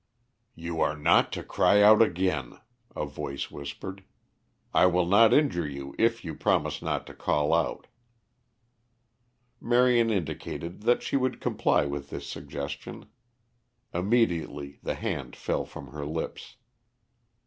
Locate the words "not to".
0.97-1.43, 6.81-7.13